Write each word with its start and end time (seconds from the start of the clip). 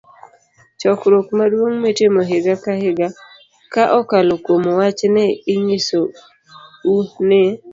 Chokruok 0.79 1.27
Maduong' 1.37 1.79
Mitimo 1.83 2.19
Higa 2.29 2.55
ka 2.63 2.73
Higa 2.81 3.07
.ka 3.73 3.83
okalo 3.99 4.33
kuom 4.45 4.63
wach 4.79 5.01
ni, 5.13 5.25
inyiso 5.53 5.99
u 6.95 6.95
ni 7.29 7.41